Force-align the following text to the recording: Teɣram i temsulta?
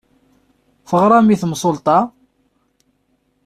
Teɣram 0.87 1.27
i 1.33 1.35
temsulta? 1.41 1.99